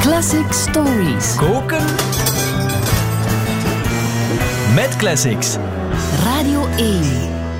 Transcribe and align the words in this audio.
Classic 0.00 0.52
Stories. 0.52 1.36
Koken 1.36 1.84
met 4.74 4.96
classics. 4.96 5.56
Radio 6.24 6.66
1. 6.76 7.02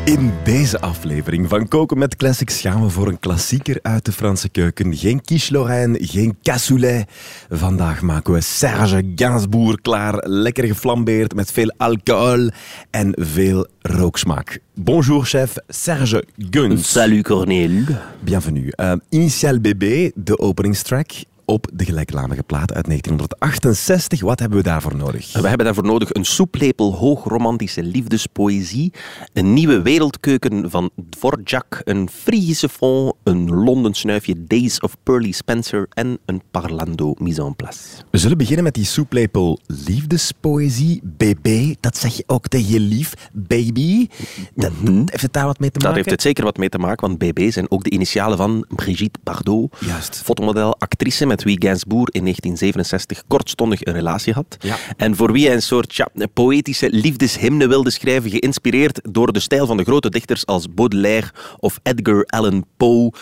In 0.04 0.32
deze 0.44 0.80
aflevering 0.80 1.48
van 1.48 1.68
Koken 1.68 1.98
met 1.98 2.16
Classics 2.16 2.60
gaan 2.60 2.82
we 2.82 2.90
voor 2.90 3.08
een 3.08 3.18
klassieker 3.18 3.78
uit 3.82 4.04
de 4.04 4.12
Franse 4.12 4.48
keuken. 4.48 4.96
Geen 4.96 5.22
quiche 5.22 5.52
Lorraine, 5.52 5.98
geen 6.00 6.36
cassoulet. 6.42 7.10
Vandaag 7.48 8.02
maken 8.02 8.32
we 8.32 8.40
Serge 8.40 9.12
Gainsbourg 9.14 9.80
klaar. 9.80 10.28
Lekker 10.28 10.64
geflambeerd 10.64 11.34
met 11.34 11.52
veel 11.52 11.72
alcohol 11.76 12.50
en 12.90 13.12
veel 13.18 13.66
rooksmaak. 13.78 14.58
Bonjour 14.74 15.24
chef 15.24 15.54
Serge 15.68 16.24
Guns. 16.50 16.92
Salut 16.92 17.24
Cornel. 17.24 17.84
Bienvenue. 18.20 18.72
Uh, 18.76 18.92
Initial 19.08 19.58
BB, 19.60 20.10
de 20.14 20.38
openingstrack 20.38 21.10
op 21.50 21.66
de 21.72 21.84
gelijknamige 21.84 22.42
plaat 22.42 22.72
uit 22.72 22.86
1968. 22.86 24.20
Wat 24.20 24.38
hebben 24.38 24.58
we 24.58 24.64
daarvoor 24.64 24.96
nodig? 24.96 25.32
We 25.32 25.48
hebben 25.48 25.66
daarvoor 25.66 25.84
nodig 25.84 26.14
een 26.14 26.24
soeplepel 26.24 26.94
hoogromantische 26.94 27.82
liefdespoëzie, 27.82 28.92
een 29.32 29.52
nieuwe 29.52 29.82
wereldkeuken 29.82 30.70
van 30.70 30.90
Dvorak, 31.10 31.80
een 31.84 32.08
Friese 32.10 32.68
fond, 32.68 33.14
een 33.22 33.54
Londen 33.54 33.94
snuifje 33.94 34.44
Days 34.44 34.80
of 34.80 34.96
Pearly 35.02 35.30
Spencer 35.30 35.86
en 35.90 36.18
een 36.24 36.42
Parlando 36.50 37.14
mise 37.18 37.42
en 37.42 37.56
place. 37.56 37.78
We 38.10 38.18
zullen 38.18 38.38
beginnen 38.38 38.64
met 38.64 38.74
die 38.74 38.84
soeplepel 38.84 39.58
liefdespoëzie. 39.66 41.00
BB, 41.04 41.74
dat 41.80 41.96
zeg 41.96 42.16
je 42.16 42.24
ook 42.26 42.48
tegen 42.48 42.72
je 42.72 42.80
lief. 42.80 43.14
Baby. 43.32 44.08
Dat, 44.54 44.72
Heeft 44.84 45.22
het 45.22 45.32
daar 45.32 45.46
wat 45.46 45.58
mee 45.58 45.70
te 45.70 45.78
maken? 45.78 45.80
Daar 45.80 45.94
heeft 45.94 46.10
het 46.10 46.22
zeker 46.22 46.44
wat 46.44 46.56
mee 46.56 46.68
te 46.68 46.78
maken, 46.78 47.08
want 47.08 47.18
BB 47.18 47.50
zijn 47.50 47.70
ook 47.70 47.84
de 47.84 47.90
initialen 47.90 48.36
van 48.36 48.64
Brigitte 48.68 49.18
Bardot. 49.22 49.76
Juist. 49.80 50.22
Fotomodel, 50.24 50.78
actrice 50.78 51.26
met 51.26 51.39
wie 51.42 51.62
Gainsbourg 51.62 52.08
in 52.10 52.20
1967 52.20 53.22
kortstondig 53.26 53.84
een 53.84 53.92
relatie 53.92 54.32
had. 54.32 54.56
Ja. 54.58 54.76
En 54.96 55.16
voor 55.16 55.32
wie 55.32 55.46
hij 55.46 55.54
een 55.54 55.62
soort 55.62 55.94
ja, 55.94 56.08
poëtische 56.32 56.90
liefdeshymne 56.90 57.66
wilde 57.66 57.90
schrijven, 57.90 58.30
geïnspireerd 58.30 59.00
door 59.02 59.32
de 59.32 59.40
stijl 59.40 59.66
van 59.66 59.76
de 59.76 59.84
grote 59.84 60.08
dichters 60.08 60.46
als 60.46 60.74
Baudelaire 60.74 61.30
of 61.58 61.80
Edgar 61.82 62.24
Allan 62.24 62.64
Poe. 62.76 63.12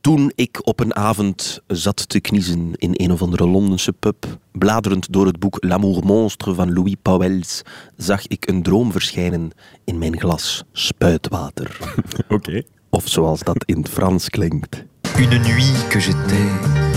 Toen 0.00 0.32
ik 0.34 0.66
op 0.66 0.80
een 0.80 0.96
avond 0.96 1.60
zat 1.66 2.08
te 2.08 2.20
kniezen 2.20 2.72
in 2.76 2.90
een 2.92 3.12
of 3.12 3.22
andere 3.22 3.48
Londense 3.48 3.92
pub, 3.92 4.26
bladerend 4.52 5.12
door 5.12 5.26
het 5.26 5.38
boek 5.38 5.56
L'amour 5.60 6.04
monstre 6.04 6.54
van 6.54 6.72
Louis 6.72 6.94
Pauwels, 7.02 7.62
zag 7.96 8.26
ik 8.26 8.48
een 8.48 8.62
droom 8.62 8.92
verschijnen 8.92 9.50
in 9.84 9.98
mijn 9.98 10.20
glas 10.20 10.64
spuitwater. 10.72 11.78
Oké. 12.28 12.62
Of 12.90 13.08
zoals 13.08 13.40
dat 13.40 13.64
in 13.64 13.76
het 13.76 13.88
Frans 13.88 14.28
klinkt. 14.28 14.84
Une 15.18 15.38
nuit 15.38 15.88
que 15.88 16.00
j'étais 16.00 16.89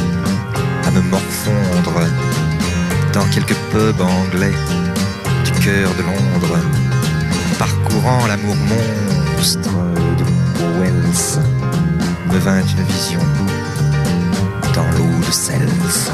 me 0.94 1.02
morfondre 1.02 2.08
dans 3.14 3.26
quelques 3.34 3.56
pubs 3.72 4.02
anglais 4.02 4.54
du 5.46 5.52
cœur 5.64 5.90
de 5.96 6.04
Londres, 6.04 6.60
parcourant 7.58 8.28
l'amour 8.28 8.56
monstre 8.56 9.70
de 10.18 10.24
Wells, 10.80 11.40
me 12.32 12.38
vint 12.40 12.62
une 12.62 12.84
vision 12.84 13.20
dans 14.76 14.90
l'eau 14.98 15.20
de 15.26 15.32
Cels. 15.32 16.12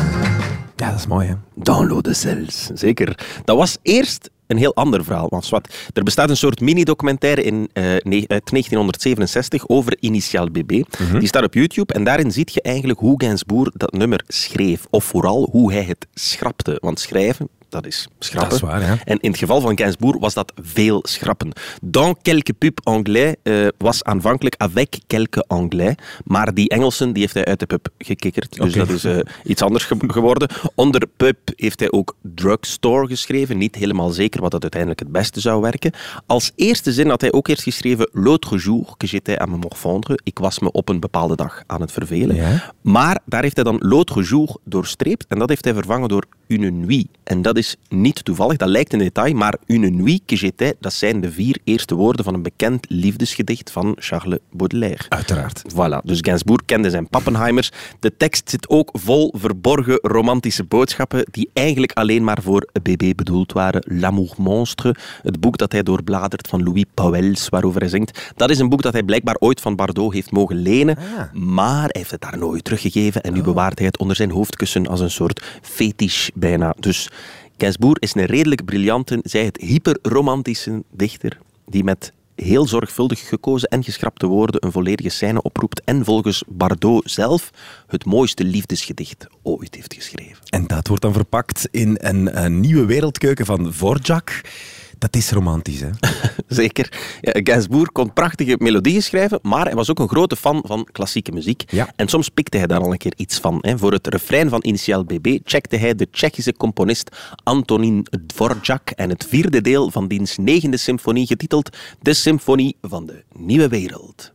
Ja, 0.77 0.91
dat 0.91 0.99
is 0.99 1.07
mooi 1.07 1.27
hè. 1.27 1.35
Dans 1.55 1.83
l'eau 1.83 2.01
de 2.01 2.13
Cels, 2.13 2.69
zeker. 2.73 3.17
Dat 3.45 3.57
was 3.57 3.77
eerst 3.81 4.29
een 4.49 4.57
heel 4.57 4.75
ander 4.75 5.03
verhaal. 5.03 5.29
Want 5.29 5.45
zwart, 5.45 5.75
er 5.93 6.03
bestaat 6.03 6.29
een 6.29 6.37
soort 6.37 6.59
mini-documentaire 6.61 7.43
in, 7.43 7.69
eh, 7.73 7.83
ne- 7.83 8.23
uit 8.27 8.51
1967 8.51 9.67
over 9.67 9.97
Initial 9.99 10.49
BB. 10.51 10.83
Die 11.19 11.27
staat 11.27 11.43
op 11.43 11.53
YouTube 11.53 11.93
en 11.93 12.03
daarin 12.03 12.31
zie 12.31 12.47
je 12.51 12.61
eigenlijk 12.61 12.99
hoe 12.99 13.21
Gainsbourg 13.23 13.71
dat 13.73 13.91
nummer 13.93 14.23
schreef. 14.27 14.85
Of 14.89 15.03
vooral 15.03 15.47
hoe 15.51 15.71
hij 15.73 15.83
het 15.83 16.07
schrapte. 16.13 16.77
Want 16.81 16.99
schrijven, 16.99 17.49
dat 17.69 17.85
is 17.85 18.07
schrappen. 18.19 18.49
Dat 18.49 18.57
is 18.61 18.67
waar, 18.67 18.81
ja. 18.81 18.97
En 19.05 19.19
in 19.19 19.29
het 19.29 19.39
geval 19.39 19.61
van 19.61 19.77
Gainsbourg 19.77 20.17
was 20.19 20.33
dat 20.33 20.53
veel 20.61 20.99
schrappen. 21.07 21.51
Dans 21.81 22.15
quelques 22.21 22.55
pub 22.57 22.79
anglais 22.83 23.35
eh, 23.43 23.67
was 23.77 24.03
aanvankelijk 24.03 24.55
avec 24.57 24.99
quelques 25.07 25.43
anglais. 25.47 25.95
Maar 26.25 26.53
die 26.53 26.69
Engelsen 26.69 27.13
die 27.13 27.21
heeft 27.21 27.33
hij 27.33 27.45
uit 27.45 27.59
de 27.59 27.65
pub 27.65 27.87
gekikkerd. 27.97 28.53
Dus 28.61 28.73
dat 28.73 28.89
is 28.89 29.03
eh, 29.03 29.17
iets 29.43 29.61
anders 29.61 29.83
ge- 29.85 29.97
geworden. 30.07 30.49
Onder 30.75 31.07
pub 31.17 31.37
heeft 31.55 31.79
hij 31.79 31.91
ook 31.91 32.15
drugstore 32.21 33.07
geschreven. 33.07 33.57
Niet 33.57 33.75
helemaal 33.75 34.09
zeker 34.09 34.41
wat 34.41 34.51
dat 34.51 34.61
uiteindelijk 34.61 34.99
het 35.01 35.11
beste 35.11 35.39
zou 35.39 35.61
werken. 35.61 35.91
Als 36.25 36.51
eerste 36.55 36.93
zin 36.93 37.09
had 37.09 37.21
hij 37.21 37.31
ook 37.31 37.47
eerst 37.47 37.63
geschreven 37.63 38.09
L'autre 38.13 38.57
jour 38.57 38.93
que 38.97 39.07
j'étais 39.07 39.39
à 39.39 39.45
me 39.45 39.57
morfondre. 39.57 40.19
Ik 40.23 40.39
was 40.39 40.59
me 40.59 40.71
op 40.71 40.89
een 40.89 40.99
bepaalde 40.99 41.35
dag 41.35 41.63
aan 41.67 41.81
het 41.81 41.91
vervelen. 41.91 42.35
Ja. 42.35 42.73
Maar 42.81 43.19
daar 43.25 43.41
heeft 43.41 43.55
hij 43.55 43.63
dan 43.63 43.77
l'autre 43.79 44.23
jour 44.23 44.55
doorstreept 44.63 45.25
en 45.27 45.39
dat 45.39 45.49
heeft 45.49 45.63
hij 45.63 45.73
vervangen 45.73 46.09
door 46.09 46.23
une 46.49 46.69
nuit. 46.69 47.07
En 47.23 47.41
dat 47.41 47.57
is 47.57 47.75
niet 47.89 48.25
toevallig, 48.25 48.57
dat 48.57 48.69
lijkt 48.69 48.93
een 48.93 48.99
detail, 48.99 49.33
maar 49.33 49.55
une 49.65 49.89
nuit 49.89 50.21
que 50.25 50.35
j'étais, 50.35 50.73
dat 50.79 50.93
zijn 50.93 51.21
de 51.21 51.31
vier 51.31 51.57
eerste 51.63 51.95
woorden 51.95 52.25
van 52.25 52.33
een 52.33 52.41
bekend 52.41 52.85
liefdesgedicht 52.89 53.71
van 53.71 53.95
Charles 53.99 54.39
Baudelaire. 54.51 55.05
Uiteraard. 55.09 55.61
Voilà, 55.73 56.03
dus 56.03 56.17
Gainsbourg 56.21 56.65
kende 56.65 56.89
zijn 56.89 57.07
Pappenheimers. 57.07 57.71
De 57.99 58.17
tekst 58.17 58.49
zit 58.49 58.69
ook 58.69 58.89
vol 58.93 59.33
verborgen 59.37 59.99
romantische 60.01 60.63
boodschappen 60.63 61.25
die 61.31 61.49
eigenlijk 61.53 61.91
alleen 61.91 62.23
maar 62.23 62.41
voor 62.41 62.67
BB 62.83 63.11
bedoeld 63.15 63.51
waren. 63.53 63.83
L'amour 63.87 64.33
monstre, 64.37 64.95
het 65.21 65.39
boek 65.39 65.57
dat 65.57 65.71
hij 65.71 65.83
doorbladert 65.83 66.47
van 66.47 66.63
Louis 66.63 66.85
Pauwels, 66.93 67.49
waarover 67.49 67.79
hij 67.81 67.89
zingt. 67.89 68.31
Dat 68.35 68.49
is 68.49 68.59
een 68.59 68.69
boek 68.69 68.81
dat 68.81 68.93
hij 68.93 69.03
blijkbaar 69.03 69.35
ooit 69.39 69.61
van 69.61 69.75
Bardot 69.75 70.13
heeft 70.13 70.31
mogen 70.31 70.55
lenen, 70.55 70.97
Ah. 70.97 71.33
maar 71.33 71.81
hij 71.81 71.89
heeft 71.91 72.11
het 72.11 72.21
daar 72.21 72.37
nooit 72.37 72.63
teruggegeven 72.63 73.21
en 73.21 73.33
nu 73.33 73.41
bewaart 73.41 73.77
hij 73.77 73.87
het 73.87 73.97
onder 73.97 74.15
zijn 74.15 74.31
hoofdkussen 74.31 74.87
als 74.87 74.99
een 74.99 75.11
soort 75.11 75.43
fetish 75.61 76.29
bijna. 76.39 76.75
Dus 76.79 77.09
Gainsbourg 77.57 77.99
is 77.99 78.15
een 78.15 78.25
redelijk 78.25 78.65
briljante, 78.65 79.19
zij 79.23 79.45
het 79.45 79.57
hyperromantische 79.61 80.83
dichter 80.91 81.37
die 81.65 81.83
met 81.83 82.13
heel 82.35 82.67
zorgvuldig 82.67 83.27
gekozen 83.27 83.69
en 83.69 83.83
geschrapte 83.83 84.27
woorden 84.27 84.65
een 84.65 84.71
volledige 84.71 85.09
scène 85.09 85.41
oproept 85.41 85.81
en 85.83 86.05
volgens 86.05 86.43
Bardot 86.47 87.11
zelf 87.11 87.49
het 87.87 88.05
mooiste 88.05 88.43
liefdesgedicht 88.43 89.27
ooit 89.41 89.75
heeft 89.75 89.93
geschreven. 89.93 90.37
En 90.49 90.67
dat 90.67 90.87
wordt 90.87 91.03
dan 91.03 91.13
verpakt 91.13 91.67
in 91.71 91.97
een, 91.99 92.43
een 92.43 92.59
nieuwe 92.59 92.85
wereldkeuken 92.85 93.45
van 93.45 93.73
Vorjak. 93.73 94.41
Dat 94.99 95.15
is 95.15 95.31
romantisch, 95.31 95.79
hè? 95.79 95.89
Zeker. 96.47 97.17
Ja, 97.21 97.39
Gainsbourg 97.43 97.91
kon 97.91 98.13
prachtige 98.13 98.55
melodieën 98.57 99.03
schrijven, 99.03 99.39
maar 99.41 99.65
hij 99.65 99.75
was 99.75 99.89
ook 99.89 99.99
een 99.99 100.09
grote 100.09 100.35
fan 100.35 100.63
van 100.65 100.87
klassieke 100.91 101.31
muziek. 101.31 101.63
Ja. 101.71 101.89
En 101.95 102.07
soms 102.07 102.29
pikte 102.29 102.57
hij 102.57 102.67
daar 102.67 102.79
al 102.79 102.91
een 102.91 102.97
keer 102.97 103.13
iets 103.15 103.39
van. 103.39 103.57
Hè. 103.61 103.77
Voor 103.77 103.91
het 103.91 104.07
refrein 104.07 104.49
van 104.49 104.59
Initiaal 104.63 105.03
BB 105.03 105.39
checkte 105.43 105.77
hij 105.77 105.95
de 105.95 106.09
Tsjechische 106.11 106.53
componist 106.53 107.17
Antonin 107.43 108.07
Dvorak 108.27 108.89
en 108.89 109.09
het 109.09 109.25
vierde 109.29 109.61
deel 109.61 109.91
van 109.91 110.07
diens 110.07 110.37
negende 110.37 110.77
symfonie, 110.77 111.27
getiteld 111.27 111.77
De 112.01 112.13
Symfonie 112.13 112.77
van 112.81 113.05
de 113.05 113.23
Nieuwe 113.33 113.67
Wereld. 113.67 114.31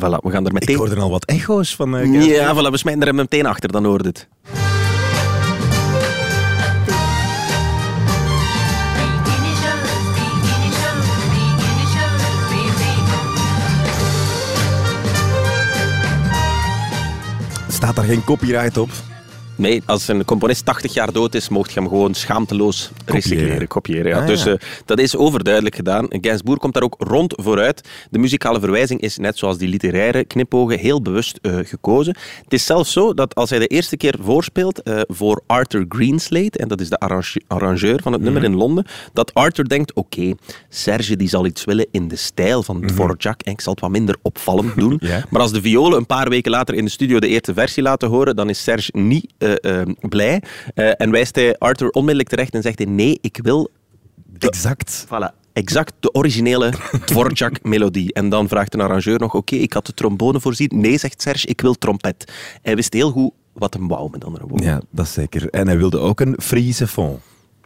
Voilà, 0.00 0.18
we 0.22 0.30
gaan 0.30 0.44
er 0.46 0.52
Ik 0.52 0.60
meteen... 0.60 0.76
hoorde 0.76 1.00
al 1.00 1.10
wat 1.10 1.24
echo's 1.24 1.76
van 1.76 1.92
Gainsbourg. 1.92 2.26
Ja, 2.26 2.54
voilà, 2.54 2.70
we 2.70 2.76
smijten 2.76 3.02
er 3.02 3.14
meteen 3.14 3.46
achter, 3.46 3.72
dan 3.72 3.84
hoort 3.84 4.04
het. 4.04 4.28
Staat 17.68 17.96
daar 17.96 18.04
geen 18.04 18.24
copyright 18.24 18.76
op? 18.76 18.90
Nee, 19.60 19.82
als 19.86 20.08
een 20.08 20.24
componist 20.24 20.64
80 20.64 20.94
jaar 20.94 21.12
dood 21.12 21.34
is, 21.34 21.48
mocht 21.48 21.72
je 21.72 21.80
hem 21.80 21.88
gewoon 21.88 22.14
schaamteloos 22.14 22.90
recycleren, 23.04 23.68
kopiëren. 23.68 24.10
Ja. 24.10 24.20
Ah, 24.20 24.26
dus 24.26 24.46
eh, 24.46 24.54
dat 24.84 24.98
is 24.98 25.16
overduidelijk 25.16 25.74
gedaan. 25.74 26.06
Gainsbourg 26.08 26.58
komt 26.58 26.74
daar 26.74 26.82
ook 26.82 26.94
rond 26.98 27.32
vooruit. 27.36 27.88
De 28.10 28.18
muzikale 28.18 28.60
verwijzing 28.60 29.00
is, 29.00 29.16
net 29.18 29.38
zoals 29.38 29.58
die 29.58 29.68
literaire 29.68 30.24
knipogen, 30.24 30.78
heel 30.78 31.02
bewust 31.02 31.38
eh, 31.42 31.56
gekozen. 31.62 32.16
Het 32.44 32.52
is 32.52 32.64
zelfs 32.66 32.92
zo 32.92 33.14
dat 33.14 33.34
als 33.34 33.50
hij 33.50 33.58
de 33.58 33.66
eerste 33.66 33.96
keer 33.96 34.14
voorspeelt 34.20 34.82
eh, 34.82 35.00
voor 35.06 35.42
Arthur 35.46 35.84
Greenslade, 35.88 36.58
en 36.58 36.68
dat 36.68 36.80
is 36.80 36.88
de 36.88 36.98
arrange- 36.98 37.42
arrangeur 37.46 38.00
van 38.02 38.12
het 38.12 38.22
nummer 38.22 38.44
in 38.44 38.54
Londen, 38.56 38.86
dat 39.12 39.34
Arthur 39.34 39.68
denkt, 39.68 39.92
oké, 39.94 40.32
Serge 40.68 41.16
die 41.16 41.28
zal 41.28 41.46
iets 41.46 41.64
willen 41.64 41.86
in 41.90 42.08
de 42.08 42.16
stijl 42.16 42.62
van 42.62 42.86
Dvorak, 42.86 43.40
en 43.42 43.52
ik 43.52 43.60
zal 43.60 43.72
het 43.72 43.80
wat 43.82 43.90
minder 43.90 44.16
opvallend 44.22 44.76
doen. 44.76 44.98
Ja. 45.10 45.24
Maar 45.30 45.40
als 45.40 45.52
de 45.52 45.60
violen 45.60 45.98
een 45.98 46.06
paar 46.06 46.28
weken 46.28 46.50
later 46.50 46.74
in 46.74 46.84
de 46.84 46.90
studio 46.90 47.18
de 47.18 47.28
eerste 47.28 47.54
versie 47.54 47.82
laten 47.82 48.08
horen, 48.08 48.36
dan 48.36 48.48
is 48.48 48.62
Serge 48.62 48.90
niet 48.92 49.32
blij. 50.08 50.42
Eh, 50.74 50.90
en 50.96 51.10
wijst 51.10 51.34
hij 51.34 51.58
Arthur 51.58 51.90
onmiddellijk 51.90 52.28
terecht 52.28 52.54
en 52.54 52.62
zegt 52.62 52.78
hij, 52.78 52.86
nee, 52.86 53.18
ik 53.20 53.38
wil 53.42 53.70
Exact. 54.38 55.06
voilà, 55.06 55.34
exact 55.52 55.92
de 56.00 56.12
originele 56.12 56.72
Dvorak-melodie. 57.06 58.12
En 58.12 58.28
dan 58.28 58.48
vraagt 58.48 58.74
een 58.74 58.80
arrangeur 58.80 59.18
nog, 59.18 59.34
oké, 59.34 59.54
ik 59.56 59.72
had 59.72 59.86
de 59.86 59.94
trombone 59.94 60.40
voorzien. 60.40 60.70
Nee, 60.74 60.98
zegt 60.98 61.22
Serge, 61.22 61.46
ik 61.46 61.60
wil 61.60 61.74
trompet. 61.74 62.32
Hij 62.62 62.74
wist 62.76 62.92
heel 62.92 63.10
goed 63.10 63.32
wat 63.52 63.74
hem 63.74 63.88
wou, 63.88 64.10
met 64.10 64.24
andere 64.24 64.46
woorden. 64.46 64.66
Ja, 64.66 64.80
dat 64.90 65.06
is 65.06 65.12
zeker. 65.12 65.50
En 65.50 65.66
hij 65.66 65.78
wilde 65.78 65.98
ook 65.98 66.20
een 66.20 66.36
Friese 66.42 66.86
fond. 66.86 67.20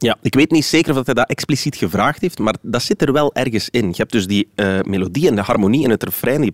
Ja, 0.05 0.17
ik 0.23 0.35
weet 0.35 0.51
niet 0.51 0.65
zeker 0.65 0.99
of 0.99 1.05
hij 1.05 1.15
dat 1.15 1.29
expliciet 1.29 1.77
gevraagd 1.77 2.21
heeft, 2.21 2.39
maar 2.39 2.55
dat 2.62 2.83
zit 2.83 3.03
er 3.03 3.12
wel 3.12 3.35
ergens 3.35 3.69
in. 3.71 3.89
Je 3.89 3.95
hebt 3.97 4.12
dus 4.12 4.27
die 4.27 4.49
eh, 4.55 4.79
melodie 4.83 5.29
en 5.29 5.35
de 5.35 5.43
harmonie 5.43 5.85
en 5.85 5.91
het 5.91 6.03
refrein. 6.03 6.41
Die... 6.41 6.53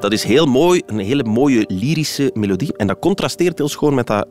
Dat 0.00 0.12
is 0.12 0.24
heel 0.24 0.46
mooi, 0.46 0.82
een 0.86 0.98
hele 0.98 1.24
mooie 1.24 1.64
lyrische 1.68 2.30
melodie. 2.34 2.76
En 2.76 2.86
dat 2.86 2.98
contrasteert 2.98 3.58
heel 3.58 3.68
schoon 3.68 3.94
met 3.94 4.06
dat 4.06 4.28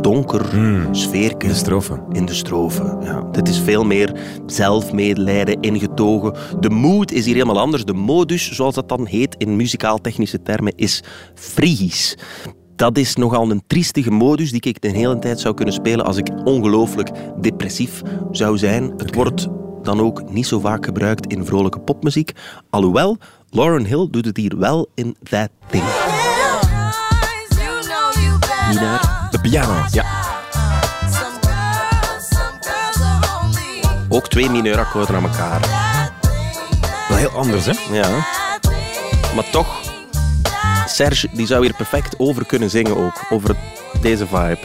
donker 0.00 0.46
sfeerke 0.90 1.46
De 1.46 1.54
strofe. 1.54 2.02
in 2.12 2.26
de 2.26 2.34
strofe. 2.34 2.96
Ja, 3.02 3.20
dit 3.32 3.48
is 3.48 3.58
veel 3.58 3.84
meer 3.84 4.12
zelfmedelijden, 4.46 5.60
ingetogen. 5.60 6.34
De 6.60 6.70
mood 6.70 7.12
is 7.12 7.24
hier 7.24 7.34
helemaal 7.34 7.60
anders. 7.60 7.84
De 7.84 7.94
modus, 7.94 8.52
zoals 8.52 8.74
dat 8.74 8.88
dan 8.88 9.06
heet 9.06 9.34
in 9.38 9.56
muzikaal-technische 9.56 10.42
termen, 10.42 10.72
is 10.76 11.02
Fries. 11.34 12.16
Dat 12.80 12.98
is 12.98 13.16
nogal 13.16 13.50
een 13.50 13.62
triestige 13.66 14.10
modus 14.10 14.50
die 14.50 14.60
ik 14.60 14.80
de 14.80 14.88
hele 14.88 15.18
tijd 15.18 15.40
zou 15.40 15.54
kunnen 15.54 15.74
spelen 15.74 16.04
als 16.04 16.16
ik 16.16 16.28
ongelooflijk 16.44 17.10
depressief 17.40 18.02
zou 18.30 18.58
zijn. 18.58 18.92
Het 18.96 19.14
wordt 19.14 19.48
dan 19.82 20.00
ook 20.00 20.30
niet 20.30 20.46
zo 20.46 20.60
vaak 20.60 20.84
gebruikt 20.84 21.32
in 21.32 21.44
vrolijke 21.44 21.80
popmuziek. 21.80 22.32
Alhoewel, 22.70 23.18
Lauren 23.50 23.84
Hill 23.84 24.08
doet 24.10 24.24
het 24.24 24.36
hier 24.36 24.58
wel 24.58 24.88
in 24.94 25.16
That 25.22 25.48
Thing. 25.70 25.84
Nina. 28.68 29.00
De 29.30 29.40
piano. 29.40 29.84
Ja, 29.90 30.04
ook 34.08 34.28
twee 34.28 34.50
mineurakkoorden 34.50 35.16
aan 35.16 35.22
elkaar. 35.22 35.60
Wel 37.08 37.18
heel 37.18 37.30
anders, 37.30 37.66
hè? 37.66 37.94
Ja. 37.94 38.08
Maar 39.34 39.50
toch, 39.50 39.89
Serge 40.90 41.28
die 41.32 41.46
zou 41.46 41.62
hier 41.64 41.74
perfect 41.74 42.14
over 42.18 42.46
kunnen 42.46 42.70
zingen 42.70 42.96
ook. 42.96 43.24
Over 43.30 43.56
deze 44.00 44.26
vibe. 44.26 44.58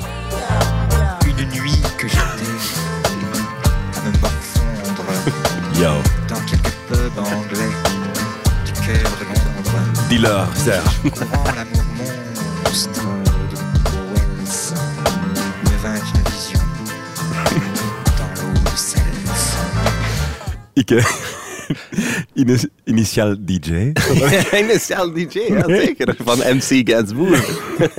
Une 1.25 1.45
nuit 1.45 1.95
que 1.97 2.07
j'étais 2.07 2.55
à 3.95 4.01
me 4.03 4.11
morfondre 4.21 5.13
Yo. 5.79 6.01
dans 6.27 6.43
quelques 6.45 6.73
pubs 6.87 7.17
anglais 7.17 7.75
du 8.65 8.71
cœur 8.71 9.11
de 9.19 9.25
Londres. 9.25 10.07
Dealer, 10.09 10.47
Serge. 10.63 10.99
Courant 11.11 11.55
l'amour 11.55 12.13
monstre 12.63 13.01
de 13.51 13.57
Wells 14.13 14.73
me 15.63 15.77
vint 15.81 16.01
une 16.13 16.23
vision 16.31 16.63
dans 18.17 18.31
l'eau 18.41 18.53
de 18.63 18.75
Cels. 18.75 19.01
Ik, 20.73 20.89
ini- 22.35 22.69
initiaal 22.83 23.35
DJ. 23.39 23.91
Initiaal 24.63 25.11
DJ, 25.13 25.39
ja 25.39 25.63
zeker. 25.67 26.15
Van 26.23 26.37
MC 26.37 26.89
Gainsbourg. 26.89 27.43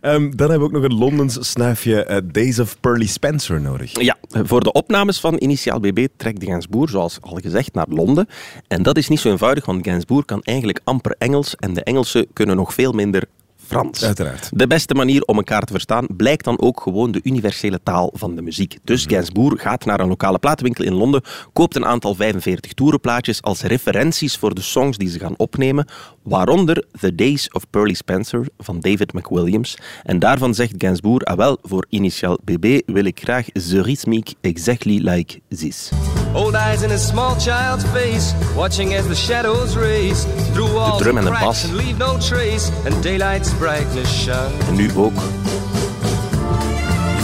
Ehm, 0.00 0.30
dan 0.30 0.50
hebben 0.50 0.58
we 0.58 0.64
ook 0.64 0.72
nog 0.72 0.82
een 0.82 0.98
Londens 0.98 1.50
snuifje 1.50 2.04
eh, 2.04 2.16
Days 2.32 2.58
of 2.58 2.80
Pearly 2.80 3.06
Spencer 3.06 3.60
nodig. 3.60 4.00
Ja, 4.00 4.16
voor 4.28 4.60
de 4.62 4.72
opnames 4.72 5.20
van 5.20 5.36
Initiaal 5.38 5.80
BB 5.80 6.06
trekt 6.16 6.44
Gainsbourg, 6.44 6.90
zoals 6.90 7.18
al 7.20 7.38
gezegd, 7.42 7.74
naar 7.74 7.86
Londen. 7.88 8.26
En 8.68 8.82
dat 8.82 8.96
is 8.96 9.08
niet 9.08 9.20
zo 9.20 9.30
eenvoudig, 9.30 9.66
want 9.66 9.86
Gainsbourg 9.86 10.24
kan 10.24 10.42
eigenlijk 10.42 10.80
amper 10.84 11.14
Engels 11.18 11.56
en 11.56 11.74
de 11.74 11.82
Engelsen 11.84 12.26
kunnen 12.32 12.56
nog 12.56 12.74
veel 12.74 12.92
minder 12.92 13.24
Frans. 13.70 14.04
Uiteraard. 14.04 14.48
De 14.52 14.66
beste 14.66 14.94
manier 14.94 15.22
om 15.22 15.36
elkaar 15.36 15.62
te 15.62 15.72
verstaan 15.72 16.06
blijkt 16.16 16.44
dan 16.44 16.60
ook 16.60 16.80
gewoon 16.80 17.12
de 17.12 17.20
universele 17.22 17.80
taal 17.82 18.10
van 18.14 18.34
de 18.34 18.42
muziek. 18.42 18.78
Dus 18.84 19.04
Gainsbourg 19.06 19.62
gaat 19.62 19.84
naar 19.84 20.00
een 20.00 20.08
lokale 20.08 20.38
platenwinkel 20.38 20.84
in 20.84 20.92
Londen, 20.92 21.22
koopt 21.52 21.76
een 21.76 21.86
aantal 21.86 22.14
45 22.14 22.72
toerenplaatjes 22.72 23.42
als 23.42 23.62
referenties 23.62 24.36
voor 24.36 24.54
de 24.54 24.60
songs 24.60 24.96
die 24.96 25.08
ze 25.08 25.18
gaan 25.18 25.34
opnemen, 25.36 25.86
waaronder 26.22 26.84
The 27.00 27.14
Days 27.14 27.50
of 27.50 27.70
Pearly 27.70 27.94
Spencer 27.94 28.48
van 28.58 28.80
David 28.80 29.12
McWilliams. 29.12 29.76
En 30.02 30.18
daarvan 30.18 30.54
zegt 30.54 30.74
Gainsbourg, 30.78 31.24
ah 31.24 31.36
wel, 31.36 31.58
voor 31.62 31.86
initiaal 31.88 32.38
BB 32.44 32.80
wil 32.86 33.04
ik 33.04 33.20
graag 33.22 33.44
The 33.44 33.82
Rhythmic 33.82 34.34
Exactly 34.40 34.98
Like 35.08 35.40
This. 35.48 35.90
Old 36.34 36.54
eyes 36.54 36.82
in 36.82 36.90
a 36.90 36.96
small 36.98 37.36
child's 37.38 37.84
face, 37.92 38.34
watching 38.54 38.94
as 38.94 39.06
the 39.06 39.14
shadows 39.14 39.74
race 39.76 40.26
through 40.52 40.72
walls 40.74 41.02
drum 41.02 41.16
en 41.18 41.24
and 41.26 41.32
de 41.34 41.40
cracks 41.40 41.62
bas. 41.62 41.64
and 41.64 41.76
leave 41.76 41.98
no 41.98 42.18
trace, 42.18 42.70
and 42.86 43.02
daylight's 43.02 43.52
brightness 43.58 44.22
shine. 44.22 44.50
En 44.68 44.74
nu 44.74 44.90
ook 44.96 45.12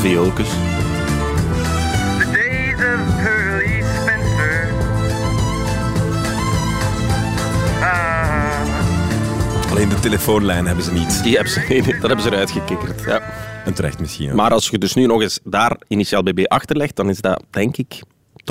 viooltjes. 0.00 0.48
The 2.18 2.30
days 2.32 2.74
of 2.74 3.22
Pearly 3.22 3.82
Spencer. 4.00 4.68
Ah, 7.80 9.70
Alleen 9.70 9.88
de 9.88 10.00
telefoonlijn 10.00 10.66
hebben 10.66 10.84
ze 10.84 10.92
niet. 10.92 11.22
Die 11.22 11.34
hebben 11.34 11.52
ze, 11.52 11.60
dat 12.00 12.06
hebben 12.06 12.20
ze 12.22 12.30
eruit 12.32 12.50
gekikkerd. 12.50 13.02
Ja. 13.06 13.20
En 13.64 13.74
terecht 13.74 14.00
misschien 14.00 14.28
ook. 14.30 14.36
Maar 14.36 14.50
als 14.52 14.68
je 14.68 14.78
dus 14.78 14.94
nu 14.94 15.06
nog 15.06 15.20
eens 15.22 15.38
daar 15.44 15.76
initiaal 15.88 16.22
BB 16.22 16.44
achterlegt, 16.46 16.96
dan 16.96 17.08
is 17.08 17.20
dat, 17.20 17.42
denk 17.50 17.76
ik, 17.76 18.02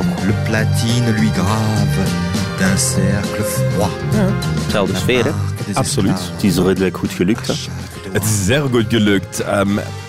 Le 0.04 0.34
platine 0.46 1.12
lui 1.16 1.30
grave 1.30 2.06
d'un 2.58 2.78
cercle 2.78 3.44
froid. 3.44 3.90
dezelfde 4.66 4.96
sfeer. 4.96 5.26
Hè? 5.26 5.32
Absoluut. 5.74 6.32
Het 6.34 6.44
is 6.44 6.58
redelijk 6.58 6.98
goed 6.98 7.12
gelukt. 7.12 7.48
Hè? 7.48 7.54
Het 8.12 8.24
is 8.24 8.46
zeer 8.46 8.62
goed 8.62 8.86
gelukt. 8.90 9.44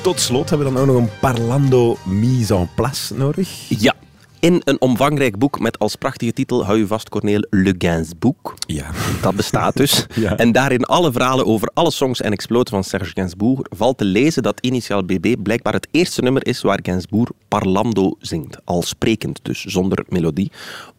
Tot 0.02 0.20
slot 0.20 0.50
hebben 0.50 0.66
we 0.66 0.72
dan 0.74 0.82
ook 0.82 0.94
nog 0.94 1.02
een 1.02 1.18
parlando 1.20 1.96
mise 2.04 2.54
en 2.54 2.68
place 2.74 3.14
nodig. 3.14 3.48
Ja. 3.68 3.94
In 4.40 4.60
een 4.64 4.80
omvangrijk 4.80 5.38
boek 5.38 5.60
met 5.60 5.78
als 5.78 5.96
prachtige 5.96 6.32
titel, 6.32 6.64
hou 6.64 6.78
je 6.78 6.86
vast 6.86 7.08
Corneel, 7.08 7.46
Le 7.50 7.74
Gainsbourg. 7.78 8.54
Ja. 8.66 8.86
Dat 9.20 9.36
bestaat 9.36 9.76
dus. 9.76 10.06
Ja. 10.14 10.36
En 10.36 10.52
daarin 10.52 10.84
alle 10.84 11.12
verhalen 11.12 11.46
over 11.46 11.70
alle 11.74 11.90
songs 11.90 12.20
en 12.20 12.32
exploten 12.32 12.74
van 12.74 12.84
Serge 12.84 13.10
Gainsbourg 13.14 13.60
valt 13.62 13.98
te 13.98 14.04
lezen 14.04 14.42
dat 14.42 14.60
Initiaal 14.60 15.04
BB 15.04 15.34
blijkbaar 15.42 15.72
het 15.72 15.88
eerste 15.90 16.22
nummer 16.22 16.46
is 16.46 16.62
waar 16.62 16.78
Gainsbourg 16.82 17.30
parlando 17.58 18.16
zingt. 18.20 18.58
Al 18.64 18.82
sprekend 18.82 19.40
dus, 19.42 19.64
zonder 19.64 20.04
melodie. 20.08 20.50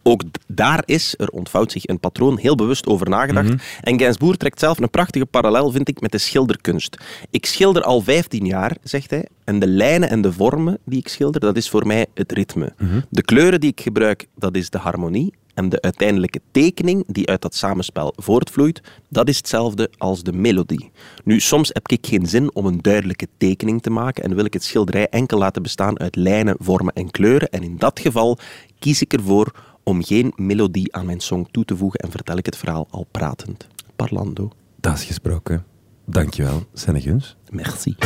Ook 0.02 0.22
daar 0.46 0.82
is, 0.84 1.14
er 1.18 1.28
ontvouwt 1.28 1.72
zich 1.72 1.86
een 1.86 2.00
patroon, 2.00 2.38
heel 2.38 2.54
bewust 2.54 2.86
over 2.86 3.08
nagedacht. 3.08 3.54
En 3.80 3.98
Gainsbourg 3.98 4.36
trekt 4.36 4.58
zelf 4.58 4.78
een 4.78 4.90
prachtige 4.90 5.26
parallel, 5.26 5.70
vind 5.70 5.88
ik, 5.88 6.00
met 6.00 6.12
de 6.12 6.18
schilderkunst. 6.18 6.96
Ik 7.30 7.46
schilder 7.46 7.82
al 7.82 8.00
15 8.00 8.46
jaar, 8.46 8.76
zegt 8.82 9.10
hij, 9.10 9.26
en 9.44 9.58
de 9.58 9.66
lijnen 9.66 10.10
en 10.10 10.20
de 10.20 10.32
vormen 10.32 10.78
die 10.84 10.98
ik 10.98 11.08
schilder, 11.08 11.40
dat 11.40 11.56
is 11.56 11.68
voor 11.68 11.86
mij 11.86 12.06
het 12.14 12.32
ritme. 12.32 12.72
De 13.10 13.22
kleuren 13.22 13.60
die 13.60 13.70
ik 13.70 13.80
gebruik, 13.80 14.26
dat 14.36 14.56
is 14.56 14.70
de 14.70 14.78
harmonie. 14.78 15.32
En 15.58 15.68
de 15.68 15.80
uiteindelijke 15.80 16.40
tekening 16.50 17.04
die 17.06 17.28
uit 17.28 17.42
dat 17.42 17.54
samenspel 17.54 18.12
voortvloeit, 18.16 18.80
dat 19.08 19.28
is 19.28 19.36
hetzelfde 19.36 19.90
als 19.96 20.22
de 20.22 20.32
melodie. 20.32 20.90
Nu, 21.24 21.40
soms 21.40 21.70
heb 21.72 21.88
ik 21.88 22.06
geen 22.06 22.26
zin 22.26 22.54
om 22.54 22.66
een 22.66 22.82
duidelijke 22.82 23.28
tekening 23.36 23.82
te 23.82 23.90
maken 23.90 24.24
en 24.24 24.34
wil 24.34 24.44
ik 24.44 24.52
het 24.52 24.64
schilderij 24.64 25.08
enkel 25.08 25.38
laten 25.38 25.62
bestaan 25.62 25.98
uit 25.98 26.16
lijnen, 26.16 26.56
vormen 26.58 26.94
en 26.94 27.10
kleuren. 27.10 27.48
En 27.48 27.62
in 27.62 27.76
dat 27.76 28.00
geval 28.00 28.38
kies 28.78 29.02
ik 29.02 29.12
ervoor 29.12 29.52
om 29.82 30.04
geen 30.04 30.32
melodie 30.36 30.94
aan 30.94 31.06
mijn 31.06 31.20
song 31.20 31.46
toe 31.50 31.64
te 31.64 31.76
voegen 31.76 32.00
en 32.00 32.10
vertel 32.10 32.36
ik 32.36 32.46
het 32.46 32.56
verhaal 32.56 32.86
al 32.90 33.06
pratend. 33.10 33.66
Parlando. 33.96 34.50
Dat 34.80 34.94
is 34.94 35.04
gesproken. 35.04 35.64
Dankjewel, 36.04 36.66
Senneguns. 36.72 37.36
Merci. 37.50 37.96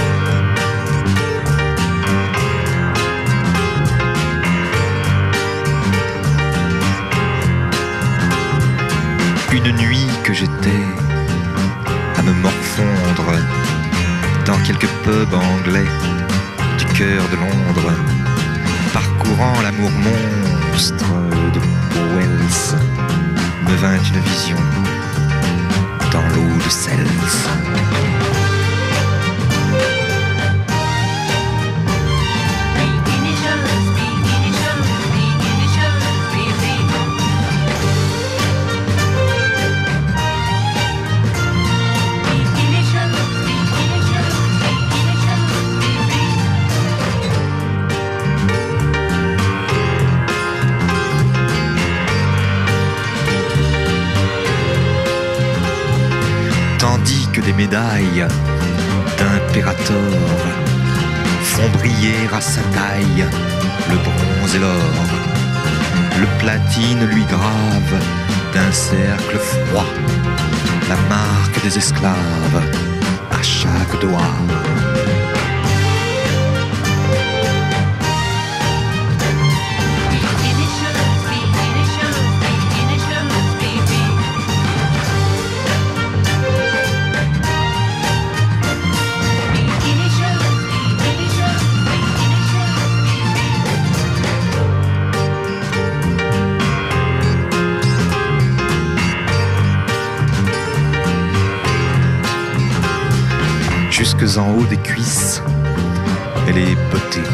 Une 9.65 9.77
nuit 9.77 10.09
que 10.25 10.33
j'étais 10.33 10.85
à 12.17 12.23
me 12.23 12.33
morfondre 12.33 13.33
dans 14.45 14.59
quelques 14.65 14.89
pubs 15.05 15.35
anglais 15.35 15.89
du 16.79 16.85
cœur 16.87 17.23
de 17.31 17.37
Londres, 17.37 17.93
parcourant 18.93 19.61
l'amour 19.63 19.91
monstre 19.91 21.13
de 21.55 21.61
Wells, 22.17 22.77
me 23.69 23.77
vint 23.77 24.03
une 24.03 24.21
vision 24.21 24.59
dans 26.11 26.27
l'eau 26.35 26.57
de 26.65 26.71
Cels. 26.71 27.62
Que 57.33 57.41
des 57.41 57.53
médailles 57.55 58.27
d'impérator 59.19 60.37
font 61.43 61.69
briller 61.79 62.29
à 62.33 62.41
sa 62.41 62.61
taille 62.75 63.25
le 63.91 63.97
bronze 63.97 64.55
et 64.55 64.59
l'or. 64.59 65.07
Le 66.21 66.27
platine 66.39 67.05
lui 67.07 67.25
grave 67.25 67.95
d'un 68.53 68.73
cercle 68.73 69.39
froid, 69.39 69.87
la 70.89 70.97
marque 71.09 71.63
des 71.63 71.79
esclaves 71.79 72.63
à 73.31 73.43
chaque 73.43 74.01
doigt. 74.01 74.92
En 104.23 104.53
haut 104.53 104.65
des 104.71 104.77
cuisses, 104.77 105.43
elle 106.47 106.57
est 106.57 106.77
bottée. 106.93 107.29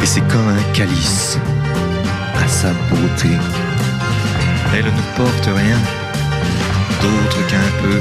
Et 0.00 0.06
c'est 0.06 0.20
comme 0.28 0.48
un 0.48 0.72
calice 0.72 1.38
à 2.36 2.46
sa 2.46 2.68
beauté. 2.88 3.30
Elle 4.72 4.84
ne 4.84 5.16
porte 5.16 5.46
rien 5.46 5.76
d'autre 7.02 7.46
qu'un 7.48 7.82
peu 7.82 8.00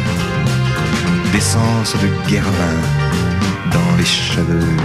d'essence 1.31 1.95
de 1.95 2.29
guervin 2.29 2.77
dans 3.71 3.97
les 3.97 4.05
cheveux. 4.05 4.77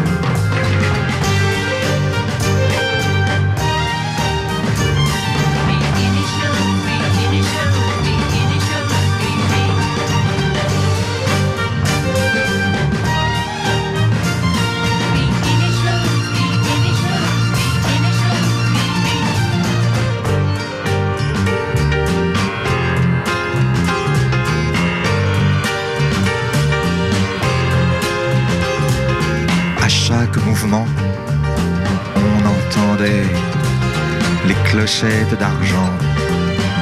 D'argent 34.84 35.90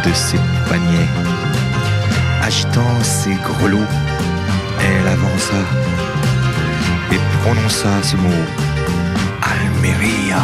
de 0.04 0.12
ses 0.12 0.38
paniers. 0.68 1.08
Agitant 2.42 3.00
ses 3.00 3.34
grelots, 3.34 3.78
elle 4.80 5.06
avança 5.06 5.62
et 7.12 7.20
prononça 7.42 8.02
ce 8.02 8.16
mot 8.16 8.44
Almeria. 9.40 10.42